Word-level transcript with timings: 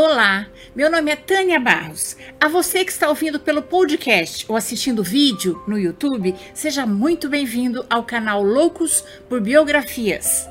Olá, 0.00 0.46
meu 0.76 0.88
nome 0.88 1.10
é 1.10 1.16
Tânia 1.16 1.58
Barros. 1.58 2.16
A 2.40 2.46
você 2.46 2.84
que 2.84 2.92
está 2.92 3.08
ouvindo 3.08 3.40
pelo 3.40 3.60
podcast 3.60 4.46
ou 4.48 4.54
assistindo 4.54 5.02
vídeo 5.02 5.60
no 5.66 5.76
YouTube, 5.76 6.36
seja 6.54 6.86
muito 6.86 7.28
bem-vindo 7.28 7.84
ao 7.90 8.04
canal 8.04 8.40
Loucos 8.40 9.04
por 9.28 9.40
Biografias. 9.40 10.46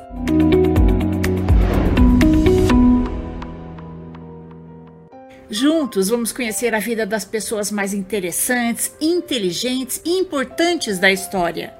Juntos 5.49 6.09
vamos 6.09 6.33
conhecer 6.33 6.75
a 6.75 6.79
vida 6.79 7.05
das 7.05 7.23
pessoas 7.23 7.71
mais 7.71 7.93
interessantes, 7.93 8.93
inteligentes 8.99 10.01
e 10.03 10.09
importantes 10.19 10.99
da 10.99 11.09
história. 11.09 11.73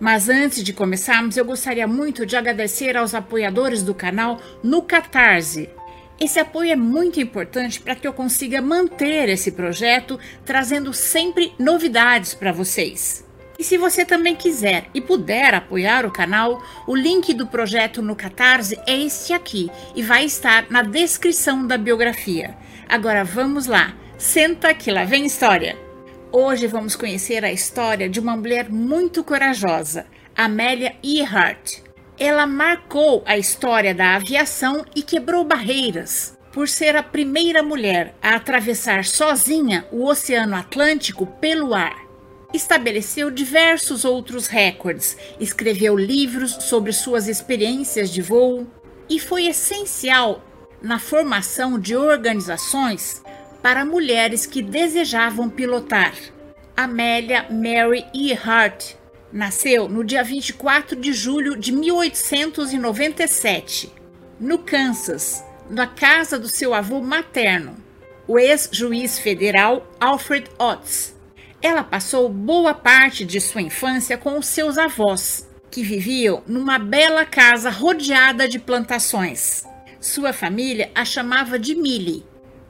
Mas 0.00 0.28
antes 0.28 0.64
de 0.64 0.72
começarmos, 0.72 1.36
eu 1.36 1.44
gostaria 1.44 1.86
muito 1.86 2.26
de 2.26 2.34
agradecer 2.34 2.96
aos 2.96 3.14
apoiadores 3.14 3.84
do 3.84 3.94
canal 3.94 4.40
no 4.64 4.82
Catarse. 4.82 5.70
Esse 6.18 6.38
apoio 6.38 6.70
é 6.70 6.76
muito 6.76 7.20
importante 7.20 7.80
para 7.80 7.94
que 7.94 8.06
eu 8.06 8.12
consiga 8.12 8.62
manter 8.62 9.28
esse 9.28 9.50
projeto, 9.50 10.18
trazendo 10.44 10.92
sempre 10.92 11.52
novidades 11.58 12.34
para 12.34 12.52
vocês. 12.52 13.24
E 13.58 13.64
se 13.64 13.76
você 13.76 14.04
também 14.04 14.34
quiser 14.34 14.86
e 14.92 15.00
puder 15.00 15.54
apoiar 15.54 16.04
o 16.04 16.10
canal, 16.10 16.62
o 16.86 16.94
link 16.94 17.32
do 17.34 17.46
projeto 17.46 18.02
no 18.02 18.16
Catarse 18.16 18.78
é 18.86 18.96
este 18.96 19.32
aqui 19.32 19.70
e 19.94 20.02
vai 20.02 20.24
estar 20.24 20.66
na 20.70 20.82
descrição 20.82 21.66
da 21.66 21.78
biografia. 21.78 22.56
Agora 22.88 23.24
vamos 23.24 23.66
lá, 23.66 23.94
senta 24.18 24.74
que 24.74 24.90
lá 24.90 25.04
vem 25.04 25.26
história. 25.26 25.76
Hoje 26.32 26.66
vamos 26.66 26.96
conhecer 26.96 27.44
a 27.44 27.52
história 27.52 28.08
de 28.08 28.18
uma 28.18 28.36
mulher 28.36 28.68
muito 28.68 29.22
corajosa, 29.22 30.06
Amélia 30.36 30.96
Earhart. 31.02 31.84
Ela 32.18 32.46
marcou 32.46 33.22
a 33.26 33.36
história 33.36 33.92
da 33.92 34.14
aviação 34.14 34.84
e 34.94 35.02
quebrou 35.02 35.44
barreiras 35.44 36.38
por 36.52 36.68
ser 36.68 36.94
a 36.94 37.02
primeira 37.02 37.60
mulher 37.64 38.14
a 38.22 38.36
atravessar 38.36 39.04
sozinha 39.04 39.84
o 39.90 40.06
Oceano 40.06 40.54
Atlântico 40.54 41.26
pelo 41.26 41.74
ar. 41.74 42.04
Estabeleceu 42.52 43.28
diversos 43.32 44.04
outros 44.04 44.46
recordes, 44.46 45.16
escreveu 45.40 45.96
livros 45.96 46.52
sobre 46.60 46.92
suas 46.92 47.26
experiências 47.26 48.10
de 48.10 48.22
voo 48.22 48.64
e 49.10 49.18
foi 49.18 49.46
essencial 49.46 50.44
na 50.80 51.00
formação 51.00 51.80
de 51.80 51.96
organizações 51.96 53.20
para 53.60 53.84
mulheres 53.84 54.46
que 54.46 54.62
desejavam 54.62 55.50
pilotar. 55.50 56.14
Amélia 56.76 57.46
Mary 57.50 58.04
Earhart 58.14 58.94
nasceu 59.34 59.86
no 59.88 60.04
dia 60.04 60.22
24 60.22 60.94
de 60.94 61.12
julho 61.12 61.56
de 61.56 61.72
1897, 61.72 63.92
no 64.38 64.58
Kansas, 64.58 65.42
na 65.68 65.88
casa 65.88 66.38
do 66.38 66.48
seu 66.48 66.72
avô 66.72 67.00
materno, 67.00 67.74
o 68.28 68.38
ex-juiz 68.38 69.18
federal 69.18 69.90
Alfred 69.98 70.48
Oates. 70.56 71.16
Ela 71.60 71.82
passou 71.82 72.28
boa 72.28 72.74
parte 72.74 73.24
de 73.24 73.40
sua 73.40 73.60
infância 73.60 74.16
com 74.16 74.38
os 74.38 74.46
seus 74.46 74.78
avós, 74.78 75.50
que 75.68 75.82
viviam 75.82 76.44
numa 76.46 76.78
bela 76.78 77.24
casa 77.24 77.70
rodeada 77.70 78.48
de 78.48 78.60
plantações. 78.60 79.64
Sua 80.00 80.32
família 80.32 80.92
a 80.94 81.04
chamava 81.04 81.58
de 81.58 81.74
Millie. 81.74 82.24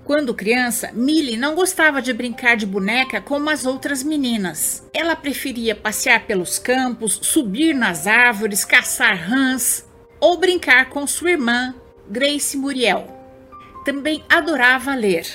Quando 0.04 0.34
criança, 0.34 0.90
Millie 0.92 1.38
não 1.38 1.54
gostava 1.54 2.02
de 2.02 2.12
brincar 2.12 2.58
de 2.58 2.66
boneca 2.66 3.22
como 3.22 3.48
as 3.48 3.64
outras 3.64 4.02
meninas. 4.02 4.86
Ela 4.92 5.16
preferia 5.16 5.74
passear 5.74 6.26
pelos 6.26 6.58
campos, 6.58 7.18
subir 7.22 7.74
nas 7.74 8.06
árvores, 8.06 8.66
caçar 8.66 9.16
rãs 9.16 9.86
ou 10.20 10.36
brincar 10.36 10.90
com 10.90 11.06
sua 11.06 11.30
irmã, 11.30 11.74
Grace 12.06 12.54
Muriel. 12.54 13.06
Também 13.82 14.22
adorava 14.28 14.94
ler. 14.94 15.26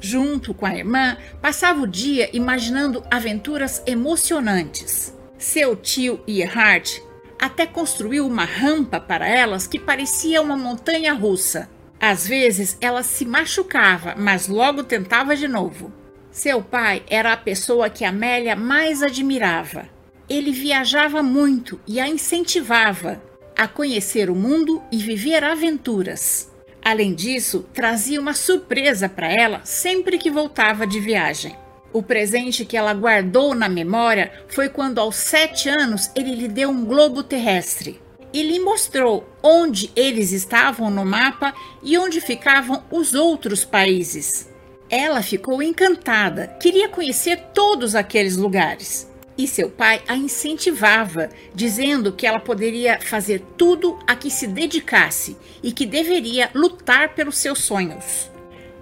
Junto 0.00 0.54
com 0.54 0.64
a 0.64 0.76
irmã, 0.76 1.16
passava 1.42 1.82
o 1.82 1.86
dia 1.86 2.30
imaginando 2.32 3.02
aventuras 3.10 3.82
emocionantes. 3.84 5.12
Seu 5.36 5.74
tio 5.74 6.20
Earhart 6.26 7.00
até 7.36 7.66
construiu 7.66 8.24
uma 8.28 8.44
rampa 8.44 9.00
para 9.00 9.26
elas 9.26 9.66
que 9.66 9.78
parecia 9.78 10.40
uma 10.40 10.56
montanha 10.56 11.12
russa. 11.12 11.68
Às 12.00 12.26
vezes 12.26 12.76
ela 12.80 13.02
se 13.02 13.24
machucava, 13.24 14.14
mas 14.16 14.46
logo 14.46 14.84
tentava 14.84 15.34
de 15.34 15.48
novo. 15.48 15.92
Seu 16.30 16.62
pai 16.62 17.02
era 17.08 17.32
a 17.32 17.36
pessoa 17.36 17.90
que 17.90 18.04
Amélia 18.04 18.54
mais 18.54 19.02
admirava. 19.02 19.88
Ele 20.28 20.52
viajava 20.52 21.22
muito 21.22 21.80
e 21.86 21.98
a 21.98 22.06
incentivava 22.06 23.20
a 23.56 23.66
conhecer 23.66 24.30
o 24.30 24.36
mundo 24.36 24.80
e 24.92 24.98
viver 24.98 25.42
aventuras. 25.42 26.52
Além 26.84 27.12
disso, 27.12 27.66
trazia 27.74 28.20
uma 28.20 28.34
surpresa 28.34 29.08
para 29.08 29.26
ela 29.26 29.60
sempre 29.64 30.16
que 30.16 30.30
voltava 30.30 30.86
de 30.86 31.00
viagem. 31.00 31.56
O 31.92 32.02
presente 32.02 32.64
que 32.64 32.76
ela 32.76 32.94
guardou 32.94 33.54
na 33.54 33.68
memória 33.68 34.30
foi 34.46 34.68
quando, 34.68 35.00
aos 35.00 35.16
sete 35.16 35.68
anos, 35.68 36.10
ele 36.14 36.34
lhe 36.36 36.46
deu 36.46 36.70
um 36.70 36.84
globo 36.84 37.22
terrestre 37.22 38.00
e 38.32 38.42
lhe 38.42 38.58
mostrou 38.58 39.28
onde 39.42 39.90
eles 39.96 40.32
estavam 40.32 40.90
no 40.90 41.04
mapa 41.04 41.54
e 41.82 41.96
onde 41.96 42.20
ficavam 42.20 42.84
os 42.90 43.14
outros 43.14 43.64
países. 43.64 44.48
Ela 44.90 45.22
ficou 45.22 45.62
encantada, 45.62 46.46
queria 46.60 46.88
conhecer 46.88 47.36
todos 47.52 47.94
aqueles 47.94 48.36
lugares. 48.36 49.08
E 49.36 49.46
seu 49.46 49.70
pai 49.70 50.02
a 50.08 50.16
incentivava, 50.16 51.28
dizendo 51.54 52.12
que 52.12 52.26
ela 52.26 52.40
poderia 52.40 52.98
fazer 53.00 53.40
tudo 53.56 53.98
a 54.06 54.16
que 54.16 54.30
se 54.30 54.46
dedicasse 54.46 55.36
e 55.62 55.70
que 55.70 55.86
deveria 55.86 56.50
lutar 56.54 57.14
pelos 57.14 57.38
seus 57.38 57.60
sonhos. 57.60 58.28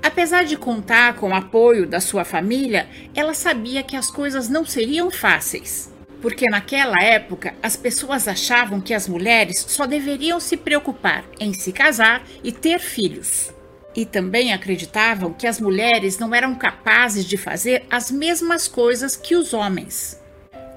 Apesar 0.02 0.44
de 0.44 0.56
contar 0.56 1.16
com 1.16 1.30
o 1.30 1.34
apoio 1.34 1.86
da 1.86 2.00
sua 2.00 2.24
família, 2.24 2.88
ela 3.14 3.34
sabia 3.34 3.82
que 3.82 3.96
as 3.96 4.10
coisas 4.10 4.48
não 4.48 4.64
seriam 4.64 5.10
fáceis. 5.10 5.92
Porque 6.20 6.46
naquela 6.48 7.02
época 7.02 7.54
as 7.62 7.76
pessoas 7.76 8.26
achavam 8.26 8.80
que 8.80 8.94
as 8.94 9.08
mulheres 9.08 9.64
só 9.68 9.86
deveriam 9.86 10.40
se 10.40 10.56
preocupar 10.56 11.24
em 11.38 11.52
se 11.52 11.72
casar 11.72 12.24
e 12.42 12.50
ter 12.50 12.78
filhos. 12.78 13.52
E 13.94 14.04
também 14.04 14.52
acreditavam 14.52 15.32
que 15.32 15.46
as 15.46 15.60
mulheres 15.60 16.18
não 16.18 16.34
eram 16.34 16.54
capazes 16.54 17.24
de 17.24 17.36
fazer 17.36 17.84
as 17.90 18.10
mesmas 18.10 18.68
coisas 18.68 19.16
que 19.16 19.34
os 19.34 19.54
homens. 19.54 20.20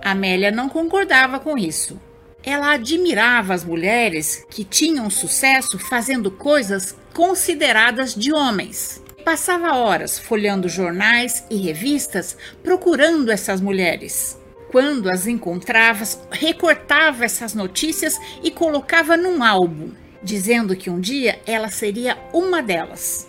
Amélia 0.02 0.52
não 0.52 0.70
concordava 0.70 1.40
com 1.40 1.58
isso. 1.58 2.00
Ela 2.42 2.74
admirava 2.74 3.54
as 3.54 3.66
mulheres 3.66 4.46
que 4.50 4.64
tinham 4.64 5.10
sucesso 5.10 5.78
fazendo 5.78 6.32
coisas 6.32 6.96
consideradas 7.14 8.16
de 8.16 8.32
homens 8.32 9.02
Passava 9.30 9.76
horas 9.76 10.18
folhando 10.18 10.68
jornais 10.68 11.44
e 11.52 11.58
revistas 11.58 12.36
procurando 12.64 13.32
essas 13.32 13.62
mulheres. 13.62 14.39
Quando 14.72 15.10
as 15.10 15.26
encontrava, 15.26 16.04
recortava 16.32 17.26
essas 17.26 17.56
notícias 17.56 18.20
e 18.44 18.52
colocava 18.52 19.18
num 19.18 19.44
álbum, 19.44 19.92
dizendo 20.22 20.76
que 20.76 20.92
um 20.92 21.00
dia 21.00 21.40
ela 21.46 21.70
seria 21.70 22.18
uma 22.32 22.62
delas. 22.62 23.28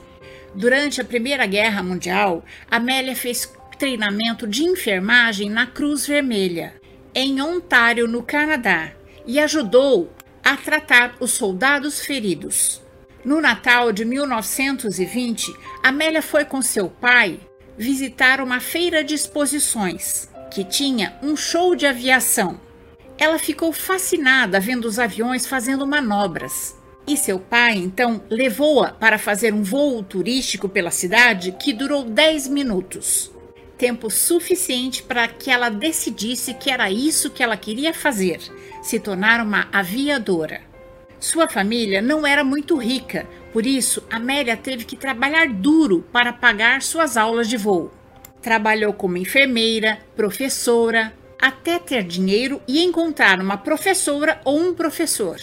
Durante 0.54 1.00
a 1.00 1.04
Primeira 1.04 1.46
Guerra 1.46 1.82
Mundial, 1.82 2.44
Amélia 2.70 3.16
fez 3.16 3.50
treinamento 3.78 4.46
de 4.46 4.64
enfermagem 4.64 5.48
na 5.48 5.66
Cruz 5.66 6.06
Vermelha, 6.06 6.74
em 7.14 7.40
Ontário, 7.40 8.06
no 8.06 8.22
Canadá, 8.22 8.92
e 9.26 9.40
ajudou 9.40 10.12
a 10.44 10.58
tratar 10.58 11.14
os 11.20 11.30
soldados 11.30 12.00
feridos. 12.00 12.82
No 13.24 13.40
Natal 13.40 13.92
de 13.92 14.04
1920, 14.04 15.54
Amélia 15.82 16.20
foi 16.20 16.44
com 16.44 16.60
seu 16.60 16.90
pai 16.90 17.40
visitar 17.78 18.42
uma 18.42 18.60
feira 18.60 19.02
de 19.02 19.14
exposições 19.14 20.29
que 20.50 20.64
tinha 20.64 21.16
um 21.22 21.36
show 21.36 21.74
de 21.76 21.86
aviação. 21.86 22.60
Ela 23.16 23.38
ficou 23.38 23.72
fascinada 23.72 24.58
vendo 24.58 24.86
os 24.86 24.98
aviões 24.98 25.46
fazendo 25.46 25.86
manobras. 25.86 26.76
E 27.06 27.16
seu 27.16 27.38
pai 27.38 27.74
então 27.74 28.22
levou-a 28.28 28.90
para 28.90 29.18
fazer 29.18 29.54
um 29.54 29.62
voo 29.62 30.02
turístico 30.02 30.68
pela 30.68 30.90
cidade 30.90 31.52
que 31.52 31.72
durou 31.72 32.04
10 32.04 32.48
minutos 32.48 33.30
tempo 33.80 34.10
suficiente 34.10 35.02
para 35.02 35.26
que 35.26 35.50
ela 35.50 35.70
decidisse 35.70 36.52
que 36.52 36.70
era 36.70 36.90
isso 36.90 37.30
que 37.30 37.42
ela 37.42 37.56
queria 37.56 37.94
fazer 37.94 38.38
se 38.82 39.00
tornar 39.00 39.40
uma 39.40 39.68
aviadora. 39.72 40.60
Sua 41.18 41.48
família 41.48 42.02
não 42.02 42.26
era 42.26 42.44
muito 42.44 42.76
rica, 42.76 43.26
por 43.54 43.64
isso 43.64 44.04
Amélia 44.10 44.54
teve 44.54 44.84
que 44.84 44.96
trabalhar 44.96 45.48
duro 45.48 46.04
para 46.12 46.30
pagar 46.30 46.82
suas 46.82 47.16
aulas 47.16 47.48
de 47.48 47.56
voo. 47.56 47.90
Trabalhou 48.42 48.92
como 48.92 49.16
enfermeira, 49.16 49.98
professora, 50.16 51.12
até 51.40 51.78
ter 51.78 52.02
dinheiro 52.02 52.60
e 52.66 52.82
encontrar 52.82 53.40
uma 53.40 53.56
professora 53.56 54.40
ou 54.44 54.58
um 54.58 54.74
professor. 54.74 55.38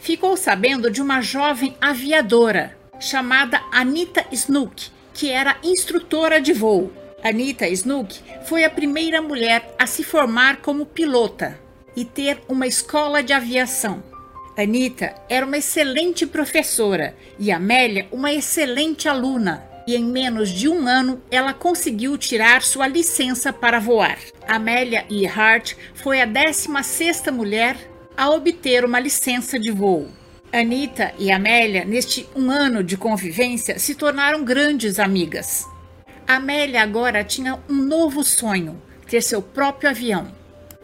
Ficou 0.00 0.36
sabendo 0.36 0.90
de 0.90 1.02
uma 1.02 1.20
jovem 1.20 1.76
aviadora 1.80 2.76
chamada 3.00 3.60
Anita 3.70 4.24
Snook, 4.32 4.90
que 5.14 5.30
era 5.30 5.56
instrutora 5.62 6.40
de 6.40 6.52
voo. 6.52 6.92
Anita 7.22 7.68
Snook 7.68 8.20
foi 8.44 8.64
a 8.64 8.70
primeira 8.70 9.20
mulher 9.20 9.74
a 9.78 9.86
se 9.86 10.02
formar 10.04 10.58
como 10.58 10.86
pilota 10.86 11.58
e 11.96 12.04
ter 12.04 12.40
uma 12.48 12.66
escola 12.66 13.22
de 13.22 13.32
aviação. 13.32 14.02
Anita 14.56 15.14
era 15.28 15.46
uma 15.46 15.58
excelente 15.58 16.26
professora 16.26 17.14
e 17.38 17.50
Amélia 17.52 18.08
uma 18.10 18.32
excelente 18.32 19.08
aluna. 19.08 19.67
E 19.88 19.96
em 19.96 20.04
menos 20.04 20.50
de 20.50 20.68
um 20.68 20.86
ano 20.86 21.22
ela 21.30 21.54
conseguiu 21.54 22.18
tirar 22.18 22.60
sua 22.60 22.86
licença 22.86 23.54
para 23.54 23.80
voar. 23.80 24.18
Amélia 24.46 25.06
Earhart 25.10 25.76
foi 25.94 26.20
a 26.20 26.26
16ª 26.26 27.32
mulher 27.32 27.74
a 28.14 28.28
obter 28.28 28.84
uma 28.84 29.00
licença 29.00 29.58
de 29.58 29.70
voo. 29.70 30.10
Anita 30.52 31.14
e 31.18 31.32
Amélia, 31.32 31.86
neste 31.86 32.28
um 32.36 32.50
ano 32.50 32.84
de 32.84 32.98
convivência, 32.98 33.78
se 33.78 33.94
tornaram 33.94 34.44
grandes 34.44 34.98
amigas. 34.98 35.66
Amélia 36.26 36.82
agora 36.82 37.24
tinha 37.24 37.58
um 37.66 37.76
novo 37.76 38.22
sonho: 38.22 38.82
ter 39.06 39.22
seu 39.22 39.40
próprio 39.40 39.88
avião 39.88 40.30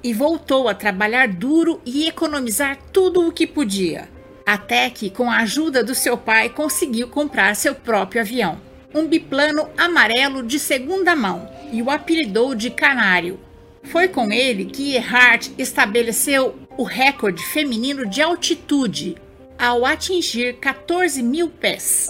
e 0.02 0.14
voltou 0.14 0.66
a 0.66 0.74
trabalhar 0.74 1.28
duro 1.28 1.78
e 1.84 2.08
economizar 2.08 2.78
tudo 2.90 3.28
o 3.28 3.32
que 3.32 3.46
podia, 3.46 4.08
até 4.46 4.88
que, 4.88 5.10
com 5.10 5.30
a 5.30 5.40
ajuda 5.40 5.84
do 5.84 5.94
seu 5.94 6.16
pai, 6.16 6.48
conseguiu 6.48 7.08
comprar 7.08 7.54
seu 7.54 7.74
próprio 7.74 8.22
avião. 8.22 8.72
Um 8.94 9.08
biplano 9.08 9.68
amarelo 9.76 10.40
de 10.40 10.58
segunda 10.58 11.16
mão 11.16 11.50
e 11.72 11.82
o 11.82 11.90
apelidou 11.90 12.54
de 12.54 12.70
Canário. 12.70 13.40
Foi 13.82 14.06
com 14.06 14.30
ele 14.32 14.66
que 14.66 14.94
Earhart 14.94 15.50
estabeleceu 15.58 16.54
o 16.76 16.84
recorde 16.84 17.44
feminino 17.44 18.06
de 18.06 18.22
altitude 18.22 19.16
ao 19.58 19.84
atingir 19.84 20.54
14 20.58 21.22
mil 21.22 21.48
pés. 21.48 22.08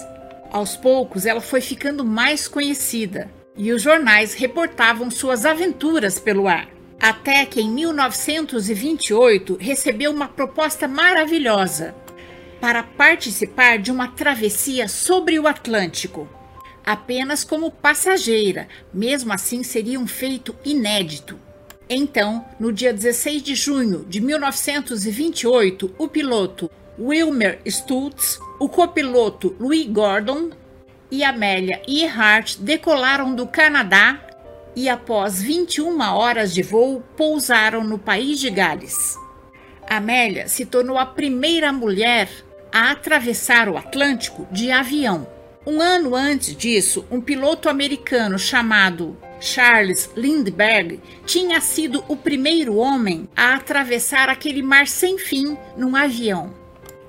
Aos 0.51 0.77
poucos, 0.77 1.25
ela 1.25 1.41
foi 1.41 1.59
ficando 1.59 2.05
mais 2.05 2.47
conhecida 2.47 3.31
e 3.57 3.71
os 3.71 3.81
jornais 3.81 4.35
reportavam 4.35 5.09
suas 5.09 5.43
aventuras 5.43 6.19
pelo 6.19 6.47
ar. 6.47 6.69
Até 7.01 7.45
que 7.45 7.61
em 7.61 7.69
1928 7.69 9.57
recebeu 9.59 10.11
uma 10.11 10.27
proposta 10.27 10.87
maravilhosa 10.87 11.95
para 12.61 12.83
participar 12.83 13.79
de 13.79 13.91
uma 13.91 14.07
travessia 14.07 14.87
sobre 14.87 15.37
o 15.37 15.47
Atlântico, 15.47 16.27
apenas 16.85 17.43
como 17.43 17.71
passageira, 17.71 18.67
mesmo 18.93 19.33
assim 19.33 19.63
seria 19.63 19.99
um 19.99 20.07
feito 20.07 20.55
inédito. 20.63 21.39
Então, 21.89 22.45
no 22.59 22.71
dia 22.71 22.93
16 22.93 23.43
de 23.43 23.55
junho 23.55 24.05
de 24.05 24.19
1928, 24.21 25.95
o 25.97 26.07
piloto 26.07 26.69
Wilmer 26.97 27.59
Stutz, 27.67 28.39
o 28.59 28.69
copiloto 28.69 29.55
Louis 29.59 29.85
Gordon 29.87 30.49
e 31.11 31.23
Amélia 31.23 31.81
Earhart 31.87 32.57
decolaram 32.57 33.35
do 33.35 33.45
Canadá 33.45 34.19
e, 34.75 34.89
após 34.89 35.41
21 35.41 35.99
horas 36.01 36.53
de 36.53 36.61
voo, 36.61 37.03
pousaram 37.15 37.83
no 37.83 37.99
país 37.99 38.39
de 38.39 38.49
Gales. 38.49 39.17
Amélia 39.87 40.47
se 40.47 40.65
tornou 40.65 40.97
a 40.97 41.05
primeira 41.05 41.71
mulher 41.71 42.29
a 42.71 42.91
atravessar 42.91 43.69
o 43.69 43.77
Atlântico 43.77 44.47
de 44.51 44.71
avião. 44.71 45.27
Um 45.67 45.81
ano 45.81 46.15
antes 46.15 46.55
disso, 46.55 47.03
um 47.09 47.19
piloto 47.19 47.67
americano 47.67 48.37
chamado 48.37 49.17
Charles 49.41 50.11
Lindbergh 50.15 51.01
tinha 51.25 51.59
sido 51.59 52.03
o 52.07 52.15
primeiro 52.15 52.75
homem 52.75 53.27
a 53.35 53.55
atravessar 53.55 54.29
aquele 54.29 54.61
mar 54.61 54.87
sem 54.87 55.17
fim 55.17 55.57
num 55.75 55.95
avião. 55.95 56.53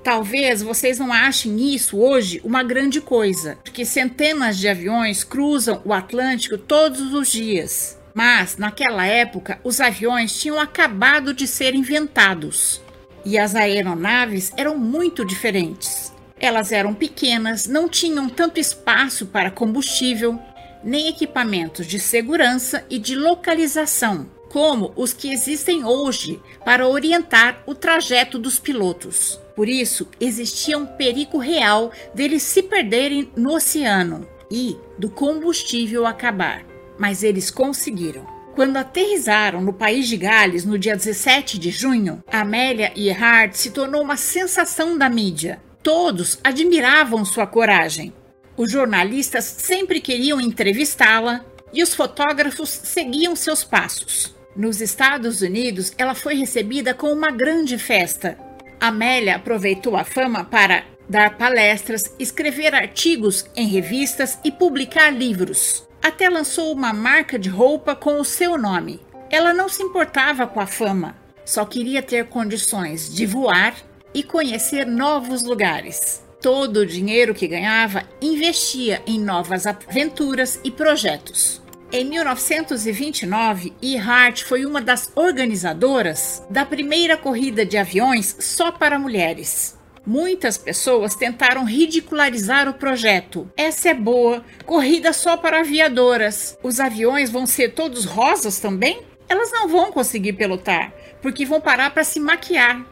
Talvez 0.03 0.63
vocês 0.63 0.97
não 0.97 1.13
achem 1.13 1.71
isso 1.75 1.99
hoje 1.99 2.41
uma 2.43 2.63
grande 2.63 2.99
coisa, 2.99 3.59
porque 3.63 3.85
centenas 3.85 4.57
de 4.57 4.67
aviões 4.67 5.23
cruzam 5.23 5.79
o 5.85 5.93
Atlântico 5.93 6.57
todos 6.57 7.13
os 7.13 7.31
dias. 7.31 7.99
Mas, 8.11 8.57
naquela 8.57 9.05
época, 9.05 9.59
os 9.63 9.79
aviões 9.79 10.35
tinham 10.35 10.59
acabado 10.59 11.31
de 11.31 11.45
ser 11.45 11.75
inventados 11.75 12.81
e 13.23 13.37
as 13.37 13.53
aeronaves 13.53 14.51
eram 14.57 14.79
muito 14.79 15.23
diferentes. 15.23 16.11
Elas 16.39 16.71
eram 16.71 16.93
pequenas, 16.93 17.67
não 17.67 17.89
tinham 17.89 18.29
tanto 18.29 18.59
espaço 18.59 19.25
para 19.27 19.51
combustível, 19.51 20.39
nem 20.83 21.07
equipamentos 21.07 21.87
de 21.87 21.99
segurança 21.99 22.85
e 22.89 22.99
de 22.99 23.15
localização, 23.15 24.29
como 24.49 24.93
os 24.95 25.13
que 25.13 25.31
existem 25.31 25.83
hoje 25.83 26.39
para 26.63 26.87
orientar 26.87 27.61
o 27.65 27.73
trajeto 27.73 28.37
dos 28.37 28.59
pilotos. 28.59 29.39
Por 29.55 29.67
isso, 29.67 30.07
existia 30.19 30.77
um 30.77 30.85
perigo 30.85 31.39
real 31.39 31.91
deles 32.13 32.43
se 32.43 32.61
perderem 32.61 33.29
no 33.35 33.55
oceano 33.55 34.27
e 34.51 34.77
do 34.97 35.09
combustível 35.09 36.05
acabar. 36.05 36.63
Mas 36.97 37.23
eles 37.23 37.49
conseguiram. 37.49 38.25
Quando 38.55 38.77
aterrizaram 38.77 39.61
no 39.61 39.73
país 39.73 40.07
de 40.07 40.17
Gales 40.17 40.65
no 40.65 40.79
dia 40.79 40.95
17 40.95 41.59
de 41.59 41.69
junho, 41.69 42.23
Amélia 42.31 42.91
Earhart 42.95 43.53
se 43.53 43.69
tornou 43.69 44.01
uma 44.01 44.17
sensação 44.17 44.97
da 44.97 45.07
mídia. 45.09 45.61
Todos 45.87 46.37
admiravam 46.43 47.23
sua 47.23 47.47
coragem. 47.47 48.13
Os 48.57 48.69
jornalistas 48.69 49.45
sempre 49.45 50.01
queriam 50.01 50.41
entrevistá-la 50.41 51.45
e 51.71 51.81
os 51.81 51.95
fotógrafos 51.95 52.69
seguiam 52.69 53.37
seus 53.37 53.63
passos. 53.63 54.35
Nos 54.53 54.81
Estados 54.81 55.41
Unidos, 55.41 55.93
ela 55.97 56.13
foi 56.13 56.35
recebida 56.35 56.93
com 56.93 57.13
uma 57.13 57.31
grande 57.31 57.77
festa 57.77 58.37
Amélia 58.81 59.37
aproveitou 59.37 59.95
a 59.95 60.03
fama 60.03 60.43
para 60.43 60.83
dar 61.07 61.37
palestras, 61.37 62.13
escrever 62.19 62.75
artigos 62.75 63.45
em 63.55 63.65
revistas 63.65 64.37
e 64.43 64.51
publicar 64.51 65.09
livros. 65.09 65.87
Até 66.03 66.27
lançou 66.27 66.73
uma 66.73 66.91
marca 66.91 67.39
de 67.39 67.47
roupa 67.47 67.95
com 67.95 68.19
o 68.19 68.25
seu 68.25 68.57
nome. 68.57 68.99
Ela 69.29 69.53
não 69.53 69.69
se 69.69 69.81
importava 69.81 70.45
com 70.45 70.59
a 70.59 70.67
fama, 70.67 71.15
só 71.45 71.63
queria 71.63 72.01
ter 72.03 72.25
condições 72.25 73.09
de 73.09 73.25
voar 73.25 73.73
e 74.13 74.23
conhecer 74.23 74.85
novos 74.85 75.43
lugares. 75.43 76.23
Todo 76.41 76.77
o 76.77 76.85
dinheiro 76.85 77.33
que 77.33 77.47
ganhava 77.47 78.03
investia 78.21 79.01
em 79.07 79.19
novas 79.19 79.65
aventuras 79.65 80.59
e 80.63 80.69
projetos. 80.71 81.61
Em 81.91 82.03
1929, 82.03 83.73
Earhart 83.81 84.43
foi 84.43 84.65
uma 84.65 84.81
das 84.81 85.09
organizadoras 85.15 86.43
da 86.49 86.65
primeira 86.65 87.15
corrida 87.15 87.65
de 87.65 87.77
aviões 87.77 88.35
só 88.39 88.71
para 88.71 88.99
mulheres. 88.99 89.77
Muitas 90.05 90.57
pessoas 90.57 91.15
tentaram 91.15 91.65
ridicularizar 91.65 92.69
o 92.69 92.73
projeto. 92.73 93.49
Essa 93.57 93.89
é 93.89 93.93
boa, 93.93 94.43
corrida 94.65 95.11
só 95.11 95.35
para 95.37 95.61
aviadoras. 95.61 96.57
Os 96.61 96.79
aviões 96.79 97.29
vão 97.29 97.45
ser 97.45 97.73
todos 97.73 98.05
rosas 98.05 98.59
também? 98.59 99.01
Elas 99.29 99.51
não 99.51 99.67
vão 99.67 99.91
conseguir 99.91 100.33
pilotar, 100.33 100.93
porque 101.21 101.45
vão 101.45 101.59
parar 101.59 101.91
para 101.91 102.03
se 102.03 102.19
maquiar. 102.19 102.85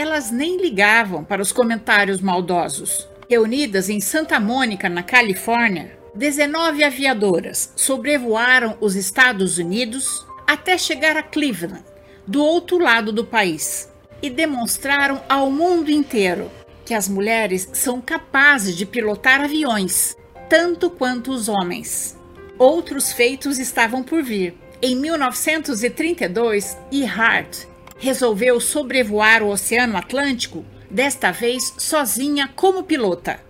Elas 0.00 0.30
nem 0.30 0.58
ligavam 0.58 1.24
para 1.24 1.42
os 1.42 1.50
comentários 1.50 2.20
maldosos. 2.20 3.08
Reunidas 3.28 3.88
em 3.88 4.00
Santa 4.00 4.38
Mônica, 4.38 4.88
na 4.88 5.02
Califórnia, 5.02 5.98
19 6.14 6.84
aviadoras 6.84 7.72
sobrevoaram 7.74 8.78
os 8.80 8.94
Estados 8.94 9.58
Unidos 9.58 10.24
até 10.46 10.78
chegar 10.78 11.16
a 11.16 11.22
Cleveland, 11.24 11.82
do 12.24 12.40
outro 12.40 12.78
lado 12.78 13.10
do 13.10 13.24
país, 13.24 13.92
e 14.22 14.30
demonstraram 14.30 15.20
ao 15.28 15.50
mundo 15.50 15.90
inteiro 15.90 16.48
que 16.84 16.94
as 16.94 17.08
mulheres 17.08 17.68
são 17.72 18.00
capazes 18.00 18.76
de 18.76 18.86
pilotar 18.86 19.40
aviões, 19.40 20.16
tanto 20.48 20.90
quanto 20.90 21.32
os 21.32 21.48
homens. 21.48 22.16
Outros 22.56 23.12
feitos 23.12 23.58
estavam 23.58 24.04
por 24.04 24.22
vir. 24.22 24.54
Em 24.80 24.94
1932, 24.94 26.78
Earhart 26.92 27.66
resolveu 27.98 28.60
sobrevoar 28.60 29.42
o 29.42 29.48
Oceano 29.48 29.96
Atlântico, 29.96 30.64
desta 30.90 31.30
vez 31.30 31.74
sozinha 31.76 32.48
como 32.54 32.84
pilota. 32.84 33.40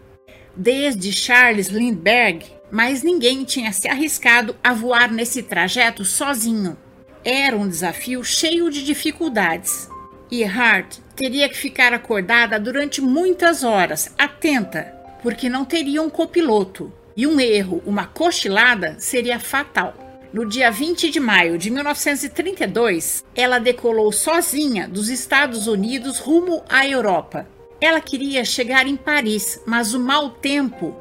Desde 0.57 1.13
Charles 1.13 1.69
Lindbergh, 1.69 2.45
mas 2.71 3.03
ninguém 3.03 3.45
tinha 3.45 3.73
se 3.73 3.89
arriscado 3.89 4.57
a 4.63 4.73
voar 4.73 5.11
nesse 5.11 5.43
trajeto 5.43 6.05
sozinho. 6.05 6.77
Era 7.25 7.57
um 7.57 7.69
desafio 7.69 8.25
cheio 8.25 8.71
de 8.71 8.85
dificuldades. 8.85 9.89
E 10.31 10.45
Hart 10.45 10.99
teria 11.17 11.49
que 11.49 11.57
ficar 11.57 11.93
acordada 11.93 12.59
durante 12.59 13.01
muitas 13.01 13.65
horas, 13.65 14.13
atenta, 14.19 14.95
porque 15.23 15.49
não 15.49 15.65
teria 15.65 16.03
um 16.03 16.11
copiloto. 16.11 16.93
E 17.17 17.27
um 17.27 17.41
erro, 17.41 17.83
uma 17.85 18.07
cochilada, 18.07 18.97
seria 18.99 19.41
fatal. 19.41 20.08
No 20.31 20.45
dia 20.45 20.71
20 20.71 21.11
de 21.11 21.19
maio 21.19 21.57
de 21.57 21.71
1932, 21.71 23.25
ela 23.35 23.59
decolou 23.59 24.13
sozinha 24.13 24.87
dos 24.87 25.09
Estados 25.09 25.67
Unidos 25.67 26.19
rumo 26.19 26.63
à 26.69 26.87
Europa. 26.87 27.49
Ela 27.81 28.01
queria 28.01 28.45
chegar 28.45 28.87
em 28.87 28.97
Paris, 28.97 29.59
mas 29.65 29.95
o 29.95 30.01
mau 30.01 30.31
tempo 30.31 30.95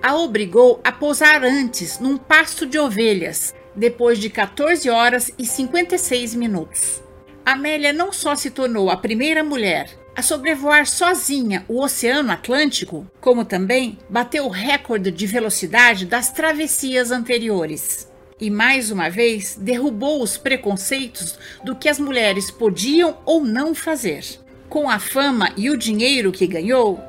a 0.00 0.16
obrigou 0.16 0.80
a 0.84 0.92
pousar 0.92 1.42
antes 1.42 1.98
num 1.98 2.16
pasto 2.16 2.64
de 2.64 2.78
ovelhas, 2.78 3.52
depois 3.74 4.18
de 4.18 4.30
14 4.30 4.88
horas 4.88 5.30
e 5.36 5.44
56 5.44 6.36
minutos. 6.36 7.02
Amélia 7.44 7.92
não 7.92 8.12
só 8.12 8.36
se 8.36 8.50
tornou 8.50 8.90
a 8.90 8.96
primeira 8.96 9.42
mulher 9.42 9.90
a 10.14 10.22
sobrevoar 10.22 10.86
sozinha 10.86 11.64
o 11.68 11.82
Oceano 11.82 12.30
Atlântico, 12.30 13.10
como 13.20 13.44
também 13.44 13.98
bateu 14.08 14.46
o 14.46 14.50
recorde 14.50 15.10
de 15.10 15.26
velocidade 15.26 16.06
das 16.06 16.30
travessias 16.30 17.10
anteriores. 17.10 18.08
E 18.40 18.50
mais 18.50 18.90
uma 18.90 19.08
vez 19.08 19.56
derrubou 19.56 20.22
os 20.22 20.36
preconceitos 20.36 21.38
do 21.64 21.74
que 21.74 21.88
as 21.88 21.98
mulheres 21.98 22.50
podiam 22.50 23.18
ou 23.24 23.44
não 23.44 23.74
fazer. 23.74 24.24
Com 24.68 24.88
a 24.88 24.98
fama 24.98 25.52
e 25.56 25.70
o 25.70 25.76
dinheiro 25.76 26.30
que 26.30 26.46
ganhou, 26.46 27.00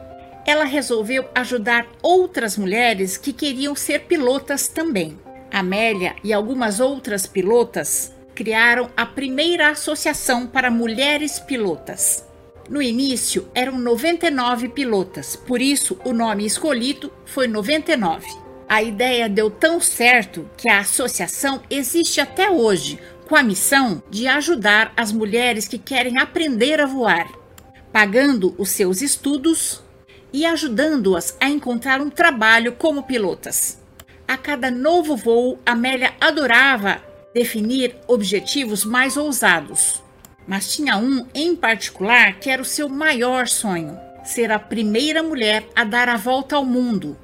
ela 0.45 0.63
resolveu 0.63 1.25
ajudar 1.35 1.87
outras 2.01 2.57
mulheres 2.57 3.17
que 3.17 3.31
queriam 3.31 3.75
ser 3.75 4.01
pilotas 4.01 4.67
também. 4.67 5.19
Amélia 5.51 6.15
e 6.23 6.33
algumas 6.33 6.79
outras 6.79 7.27
pilotas 7.27 8.13
criaram 8.33 8.89
a 8.95 9.05
primeira 9.05 9.69
associação 9.69 10.47
para 10.47 10.71
mulheres 10.71 11.39
pilotas. 11.39 12.25
No 12.69 12.81
início 12.81 13.47
eram 13.53 13.77
99 13.77 14.69
pilotas, 14.69 15.35
por 15.35 15.61
isso 15.61 15.99
o 16.05 16.13
nome 16.13 16.45
escolhido 16.45 17.11
foi 17.25 17.47
99. 17.47 18.48
A 18.69 18.83
ideia 18.83 19.27
deu 19.27 19.49
tão 19.49 19.81
certo 19.81 20.47
que 20.55 20.69
a 20.69 20.79
associação 20.79 21.61
existe 21.69 22.21
até 22.21 22.49
hoje, 22.49 22.99
com 23.27 23.35
a 23.35 23.43
missão 23.43 24.01
de 24.09 24.27
ajudar 24.27 24.93
as 24.95 25.11
mulheres 25.11 25.67
que 25.67 25.79
querem 25.79 26.19
aprender 26.19 26.79
a 26.79 26.85
voar, 26.85 27.27
pagando 27.91 28.55
os 28.57 28.69
seus 28.69 29.01
estudos 29.01 29.83
e 30.31 30.45
ajudando-as 30.45 31.35
a 31.41 31.49
encontrar 31.49 31.99
um 31.99 32.09
trabalho 32.09 32.73
como 32.73 33.03
pilotas. 33.03 33.81
A 34.27 34.37
cada 34.37 34.69
novo 34.69 35.17
voo, 35.17 35.59
Amélia 35.65 36.13
adorava 36.21 37.01
definir 37.33 37.95
objetivos 38.07 38.85
mais 38.85 39.17
ousados 39.17 40.03
mas 40.49 40.73
tinha 40.73 40.97
um 40.97 41.27
em 41.31 41.55
particular 41.55 42.39
que 42.39 42.49
era 42.49 42.59
o 42.59 42.65
seu 42.65 42.89
maior 42.89 43.47
sonho: 43.47 43.95
ser 44.25 44.51
a 44.51 44.57
primeira 44.57 45.21
mulher 45.21 45.63
a 45.75 45.83
dar 45.83 46.09
a 46.09 46.17
volta 46.17 46.55
ao 46.55 46.65
mundo. 46.65 47.15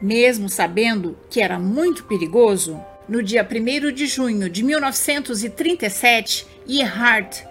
Mesmo 0.00 0.48
sabendo 0.48 1.18
que 1.28 1.40
era 1.40 1.58
muito 1.58 2.04
perigoso, 2.04 2.80
no 3.08 3.22
dia 3.22 3.46
1 3.46 3.92
de 3.92 4.06
junho 4.06 4.48
de 4.48 4.62
1937, 4.62 6.46
Earhart 6.68 7.42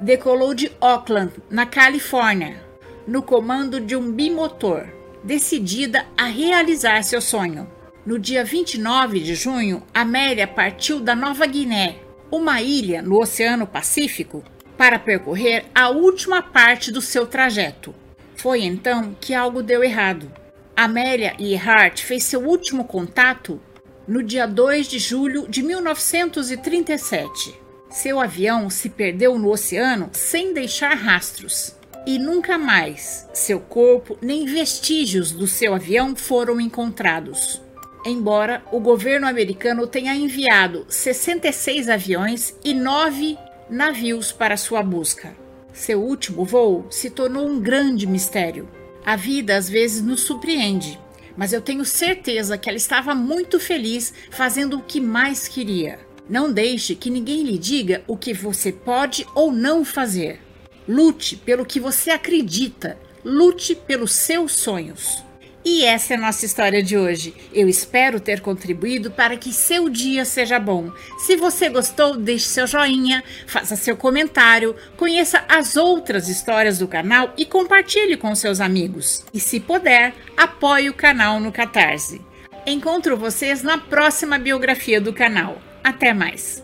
decolou 0.00 0.52
de 0.52 0.72
Oakland, 0.80 1.32
na 1.48 1.64
Califórnia, 1.64 2.60
no 3.06 3.22
comando 3.22 3.80
de 3.80 3.94
um 3.94 4.10
bimotor, 4.10 4.86
decidida 5.22 6.04
a 6.16 6.24
realizar 6.24 7.02
seu 7.04 7.20
sonho. 7.20 7.70
No 8.04 8.18
dia 8.18 8.44
29 8.44 9.20
de 9.20 9.36
junho, 9.36 9.82
Amélia 9.94 10.48
partiu 10.48 10.98
da 10.98 11.14
Nova 11.14 11.46
Guiné, 11.46 11.98
uma 12.32 12.60
ilha 12.60 13.00
no 13.00 13.20
Oceano 13.20 13.66
Pacífico, 13.66 14.42
para 14.76 14.98
percorrer 14.98 15.66
a 15.72 15.90
última 15.90 16.42
parte 16.42 16.90
do 16.90 17.00
seu 17.00 17.26
trajeto. 17.26 17.94
Foi 18.34 18.62
então 18.64 19.16
que 19.20 19.34
algo 19.34 19.62
deu 19.62 19.84
errado. 19.84 20.28
Amélia 20.76 21.36
Earhart 21.38 22.02
fez 22.02 22.24
seu 22.24 22.40
último 22.40 22.84
contato 22.84 23.60
no 24.08 24.22
dia 24.22 24.46
2 24.46 24.88
de 24.88 24.98
julho 24.98 25.46
de 25.48 25.62
1937. 25.62 27.54
Seu 27.90 28.18
avião 28.18 28.70
se 28.70 28.88
perdeu 28.88 29.38
no 29.38 29.50
oceano 29.50 30.08
sem 30.12 30.54
deixar 30.54 30.94
rastros. 30.94 31.76
E 32.06 32.18
nunca 32.18 32.58
mais 32.58 33.28
seu 33.32 33.60
corpo 33.60 34.18
nem 34.20 34.46
vestígios 34.46 35.30
do 35.30 35.46
seu 35.46 35.74
avião 35.74 36.16
foram 36.16 36.60
encontrados. 36.60 37.62
Embora 38.04 38.62
o 38.72 38.80
governo 38.80 39.28
americano 39.28 39.86
tenha 39.86 40.14
enviado 40.16 40.84
66 40.88 41.88
aviões 41.88 42.56
e 42.64 42.74
9 42.74 43.38
navios 43.70 44.32
para 44.32 44.56
sua 44.56 44.82
busca. 44.82 45.36
Seu 45.72 46.02
último 46.02 46.44
voo 46.44 46.86
se 46.90 47.08
tornou 47.08 47.46
um 47.46 47.60
grande 47.60 48.06
mistério. 48.06 48.68
A 49.04 49.16
vida 49.16 49.56
às 49.56 49.68
vezes 49.68 50.02
nos 50.02 50.20
surpreende, 50.20 50.98
mas 51.36 51.52
eu 51.52 51.60
tenho 51.60 51.84
certeza 51.84 52.56
que 52.56 52.68
ela 52.68 52.76
estava 52.76 53.14
muito 53.14 53.58
feliz 53.58 54.14
fazendo 54.30 54.78
o 54.78 54.82
que 54.82 55.00
mais 55.00 55.48
queria. 55.48 55.98
Não 56.28 56.52
deixe 56.52 56.94
que 56.94 57.10
ninguém 57.10 57.42
lhe 57.42 57.58
diga 57.58 58.04
o 58.06 58.16
que 58.16 58.32
você 58.32 58.70
pode 58.70 59.26
ou 59.34 59.52
não 59.52 59.84
fazer. 59.84 60.40
Lute 60.88 61.36
pelo 61.36 61.66
que 61.66 61.80
você 61.80 62.10
acredita, 62.10 62.98
lute 63.24 63.74
pelos 63.74 64.12
seus 64.12 64.52
sonhos. 64.52 65.22
E 65.64 65.84
essa 65.84 66.14
é 66.14 66.16
a 66.16 66.20
nossa 66.20 66.44
história 66.44 66.82
de 66.82 66.96
hoje. 66.96 67.34
Eu 67.52 67.68
espero 67.68 68.18
ter 68.18 68.40
contribuído 68.40 69.10
para 69.10 69.36
que 69.36 69.52
seu 69.52 69.88
dia 69.88 70.24
seja 70.24 70.58
bom. 70.58 70.90
Se 71.18 71.36
você 71.36 71.68
gostou, 71.68 72.16
deixe 72.16 72.46
seu 72.46 72.66
joinha, 72.66 73.22
faça 73.46 73.76
seu 73.76 73.96
comentário, 73.96 74.74
conheça 74.96 75.44
as 75.48 75.76
outras 75.76 76.28
histórias 76.28 76.78
do 76.78 76.88
canal 76.88 77.32
e 77.36 77.46
compartilhe 77.46 78.16
com 78.16 78.34
seus 78.34 78.60
amigos. 78.60 79.24
E 79.32 79.38
se 79.38 79.60
puder, 79.60 80.14
apoie 80.36 80.88
o 80.88 80.94
canal 80.94 81.38
no 81.38 81.52
Catarse. 81.52 82.20
Encontro 82.66 83.16
vocês 83.16 83.62
na 83.62 83.78
próxima 83.78 84.38
biografia 84.38 85.00
do 85.00 85.12
canal. 85.12 85.60
Até 85.82 86.12
mais! 86.12 86.62